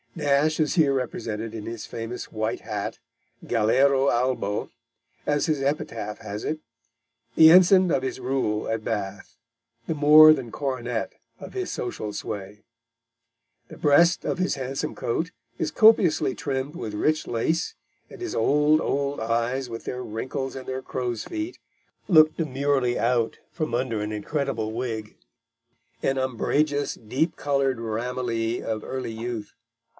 [0.15, 2.97] Nash is here represented in his famous white hat
[3.45, 4.71] galero albo,
[5.27, 6.59] as his epitaph has it;
[7.35, 9.37] the ensign of his rule at Bath,
[9.87, 12.63] the more than coronet of his social sway.
[13.69, 17.75] The breast of his handsome coat is copiously trimmed with rich lace,
[18.09, 21.59] and his old, old eyes, with their wrinkles and their crow's feet,
[22.07, 25.15] look demurely out from under an incredible wig,
[26.01, 29.53] an umbrageous, deep coloured ramilie of early youth.